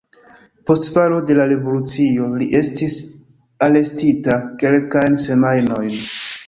Post 0.69 0.87
falo 0.95 1.19
de 1.29 1.35
la 1.39 1.45
revolucio 1.51 2.31
li 2.41 2.47
estis 2.61 2.97
arestita 3.69 4.43
kelkajn 4.65 5.25
semajnojn. 5.29 5.97